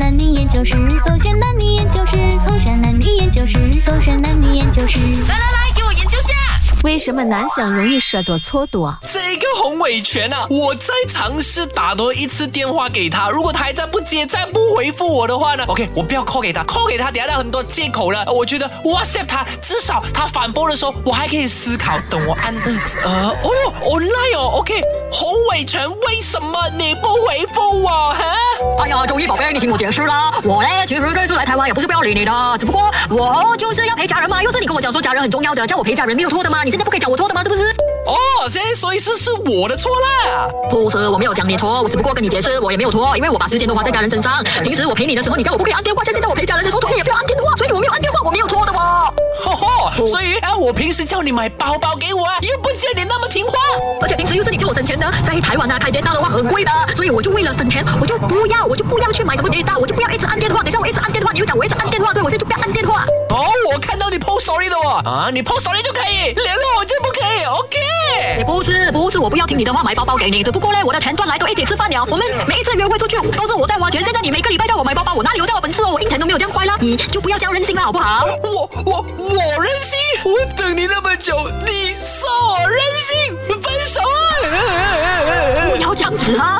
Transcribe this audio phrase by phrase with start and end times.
[0.00, 0.74] 男女研究室，
[1.06, 2.16] 狗选男女研究室，
[2.48, 4.98] 狗选男女研究室，狗选男女研究室。
[5.28, 6.49] 来来来，给我研究下。
[6.82, 8.96] 为什么男生容易说多错多？
[9.02, 18.24] 这个洪伟全啊，我再尝试打多一次电话给他，如果他还在不接，再不回复我的话呢？OK，我不要 call 给他，call 给他，等下他很多借口了。
[18.32, 21.98] 我觉得 WhatsApp 他，至少他反驳的时候，我还可以思考。
[22.08, 22.54] 等我按，
[23.04, 24.80] 呃，哦哟，online 哦，OK，
[25.12, 27.88] 洪伟全，为什么你不回复我？
[28.14, 28.24] 哈？
[28.82, 30.32] 哎呀，周一宝贝，你听我解释啦。
[30.44, 34.42] 我呢，其实这次来台湾也不是不要理你的，只不过我就是要陪家人嘛。
[34.42, 36.62] 又是你跟我讲说家人很重要的，叫我陪家人没有错的嘛？
[36.64, 37.42] 你现在不可以讲我错的吗？
[37.42, 37.62] 是不是？
[38.06, 40.48] 哦，现在所以是是我的错啦。
[40.70, 44.42] 不是，我没有讲你错，我只不过跟你解释，我也没有错，因为我把时间都花在家人身上。
[44.62, 49.12] 平时我陪你的时候，你叫我不可以按电话，像现在我陪家人的时候，你也不要按电话，所以我没有按电话，我没有错的哦。
[49.44, 53.52] 吼吼，所以啊，我平时叫你买包包给我啊，又不见你那么听话。
[54.02, 60.62] 而且平时又是你叫我省钱的，在台湾啊开电大的话很贵的，所以我就为了省钱，我就不要，我就不要去买什么电大，我就不要一直按电话。
[60.62, 61.64] 等一下我一直按电话，你又讲我
[64.50, 67.78] story 的哦，啊，你 post story 就可以，联络我就不可以，OK？
[68.38, 72.04] 也不是，不是，我不要听你的话买包包给你，只不过呢，我的钱赚来都一起吃饭了。
[72.10, 75.90] 我们每一次约会出去都是我在花钱，现在你每个礼拜叫我买包包，我哪里有这么本事哦？
[75.90, 78.26] 我印钱都没有这样快了，你就不要这样任性了，好不好？
[78.42, 84.10] 我我我任性，我等你那么久，你说我任性，分手啊！
[85.70, 86.59] 不要这样子啊！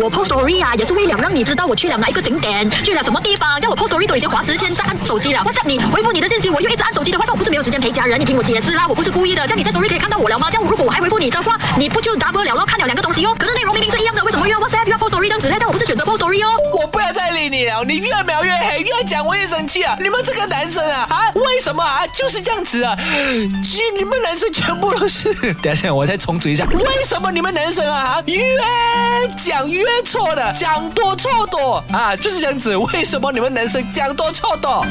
[0.00, 3.60] 我 post story 啊，也是为了让你知道我去了哪一个景点，去了什么地方。
[3.60, 5.40] 叫我 post story 都已经花时间在按手机了。
[5.40, 8.20] WhatsApp 你回复你的信息，我又一直按手机的话，我不是没有时间陪家人。
[8.20, 9.42] 你听我解释啦，我不是故意的。
[9.46, 10.48] 这样你在 story 可以看到我了吗？
[10.50, 12.64] 这样如果我还回复你的话，你不就 double 了咯？
[12.64, 13.34] 看了两个东西哦。
[13.36, 15.56] 可是内容明明是一样的，为什么又要 WhatsApp 要 post story 这样子呢？
[15.58, 16.50] 但我不是选择 post story 哦。
[16.78, 19.96] 我不要再理你了，你越描越黑，越讲我越生气啊！
[19.98, 22.96] 你们这个男生啊啊，为什么啊就是这样子啊？
[23.64, 25.32] 其实你们男生全部都是，
[25.62, 28.38] 等一下我再重组一下，为什么你们男生啊越
[29.36, 32.14] 讲越错的，讲多错多啊？
[32.16, 34.84] 就是这样子，为什么你们男生讲多错多？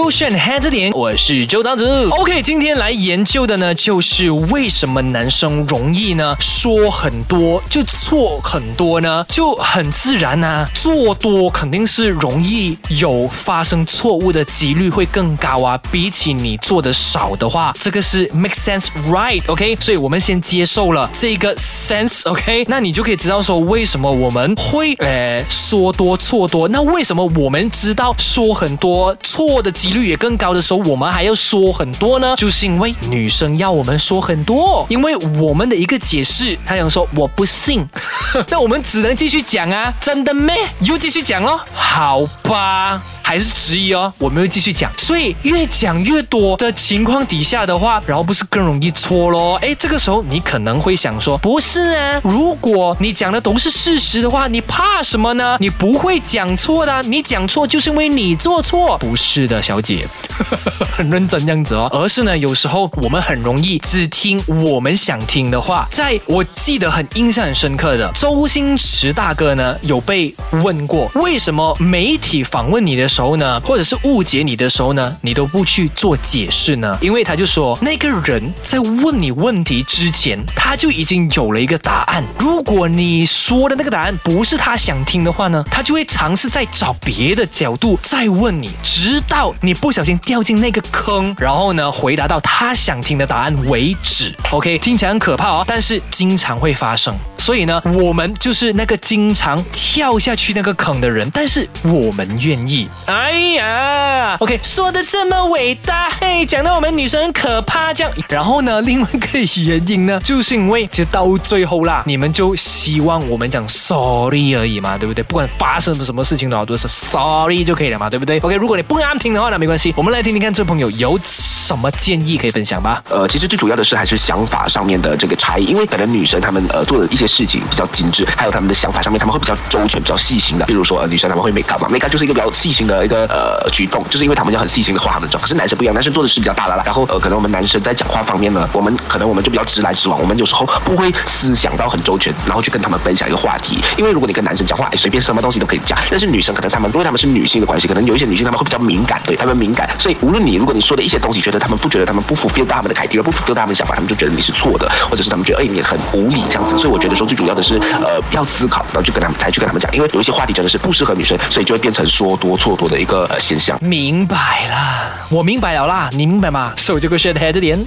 [0.00, 2.08] 勾选 h a d 点，我是周当子。
[2.08, 9.22] OK，今天来研究的呢，就是为什么男生容易呢说很多就错很多呢？
[9.28, 15.78] 就很自然啊，做多肯定是容易有发生错误的几率会更高啊。
[15.92, 26.66] 比起你做的少的话，这个是 make sense right？OK，所以我们先接受了这个 sense，OK，那你就可以知道说为什么我们会呃说多错多。
[26.68, 29.70] 那为什么我们知道说很多错的？
[29.70, 37.86] 几率也更高的时候，我们还要说很多呢，就是因为女生要我们说很多，因为我们的一个解释，她想说我不信，
[38.48, 40.56] 那我们只能继续讲啊，真的咩？
[40.82, 43.02] 又继续讲咯，好吧。
[43.30, 49.54] 还是质疑哦，我们会继续讲，所以越讲越多的情况底下的话，然后不是更容易错咯？
[49.62, 55.56] 哎，这个时候你可能会想说，不是啊，如果你讲的都是事实的话，你怕什么呢？
[55.60, 60.04] 你不会讲错的，你讲错就是因为你做错，不是的，小姐，
[60.90, 65.86] 很认真样子哦，而是呢，有时候我们很容易只听我们想听的话。
[65.92, 76.96] 在我记得很印象很深刻的，周星驰大哥呢有被问过，为什么媒体访问你的时候时候呢，或者是误解你的时候呢，你都不去做解释呢？
[77.02, 82.24] 因为他就说，那个人在问你问题之前，他就已经有了一个答案。
[82.38, 94.34] 如果你说的那个答案不是他想听的话呢，他就会尝试再找别的角度再问你，直到你不小心掉进那个坑，然后呢，回答到他想听的答案为止。
[94.50, 97.14] OK，听起来很可怕哦，但是经常会发生。
[97.40, 102.86] 所以呢，我们就是那个经常跳下去那个坑的人，但是我们愿意。
[103.06, 108.12] 哎呀，OK，说的这么伟大，嘿，讲到我们女生很可怕这样。
[108.28, 115.24] 然后呢，另外一个原因呢，就是因为其实到最后啦，你们就希望我们讲 sorry 而已嘛，对不对？
[115.24, 123.02] 不管发生什么事情都好，都是 sorry 就可以了嘛，对不对？OK，如果你不安听的话呢，没关系，我们来听听看这位朋友有什么建议可以分享吧。
[123.08, 130.66] 呃，其实最主要的是还是想法上面的这个差异，因为本来女生她们呃做的一些事情比较精致，还有他们的想法上面，他们会比较周全、比较细心的。
[130.66, 135.40] 比如说，女生他们会 make up 嘛，make up 就是一个比较细心的一个呃举动，就是因为他们要很细心的化他们妆。
[135.40, 136.82] 可是男生不一样，男生做的事比较大啦啦。
[136.84, 143.78] 然后呃，可能我们男生在讲话方面呢，我们可能我们就比较直来直往，我们有时候不会思想到很周全，然后去跟他们分享一个话题。
[143.96, 145.96] 因为如果你跟男生讲话，哎，随便什么东西都可以讲。
[146.10, 156.76] 但是女生可能他们因为他们是女性的关系，可能有一些女性他们会比较敏感，对他们敏感，所以无论你如果你说的一些东西，觉得他们不觉得他们不 fulfill 他们的凯蒂不 fill 他们的想法，他们就觉得你是错的，或者是他们觉得哎你很无理这样子。
[156.78, 163.78] 所以我觉得最主要的是呃要思考，然后就跟他们才去跟他们讲，因为有一些话题真的是不适合女生，所以就会变成说多错多的一个现象。
[163.82, 166.72] 明白了，我明白了啦，你明白吗？
[166.76, 167.78] 手这个 shit head 点。